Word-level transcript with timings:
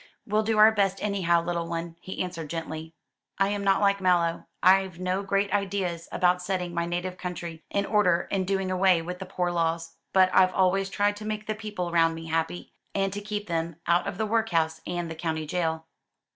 "We'll 0.25 0.41
do 0.41 0.57
our 0.57 0.71
best, 0.71 0.97
anyhow, 1.03 1.43
little 1.43 1.67
one," 1.67 1.95
he 2.01 2.23
answered 2.23 2.49
gently. 2.49 2.95
"I 3.37 3.49
am 3.49 3.63
not 3.63 3.81
like 3.81 4.01
Mallow, 4.01 4.47
I've 4.63 4.97
no 4.99 5.21
great 5.21 5.53
ideas 5.53 6.07
about 6.11 6.41
setting 6.41 6.73
my 6.73 6.87
native 6.87 7.17
country 7.19 7.61
in 7.69 7.85
order 7.85 8.27
and 8.31 8.47
doing 8.47 8.71
away 8.71 9.03
with 9.03 9.19
the 9.19 9.27
poor 9.27 9.51
laws; 9.51 9.97
but 10.11 10.31
I've 10.33 10.55
always 10.55 10.89
tried 10.89 11.15
to 11.17 11.25
make 11.25 11.45
the 11.45 11.53
people 11.53 11.91
round 11.91 12.15
me 12.15 12.25
happy, 12.25 12.73
and 12.95 13.13
to 13.13 13.21
keep 13.21 13.45
them 13.45 13.75
out 13.85 14.07
of 14.07 14.17
the 14.17 14.25
workhouse 14.25 14.81
and 14.87 15.07
the 15.07 15.13
county 15.13 15.45
jail." 15.45 15.85